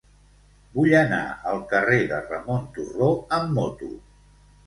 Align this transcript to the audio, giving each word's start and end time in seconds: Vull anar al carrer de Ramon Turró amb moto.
Vull 0.77 0.93
anar 0.99 1.19
al 1.51 1.59
carrer 1.73 1.99
de 2.13 2.21
Ramon 2.29 2.65
Turró 2.77 3.09
amb 3.39 3.55
moto. 3.59 3.93